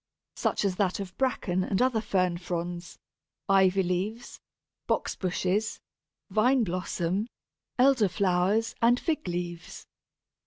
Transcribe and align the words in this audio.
Such 0.35 0.65
is 0.65 0.77
that 0.77 0.99
of 0.99 1.15
Bracken 1.19 1.63
and 1.63 1.79
other 1.79 2.01
Fern 2.01 2.39
fronds, 2.39 2.97
Ivy 3.47 3.83
leaves, 3.83 4.39
Box 4.87 5.13
bushes, 5.15 5.79
Vine 6.31 6.63
blossom, 6.63 7.27
Elder 7.77 8.09
flowers, 8.09 8.73
and 8.81 8.99
Fig 8.99 9.27
leaves. 9.27 9.85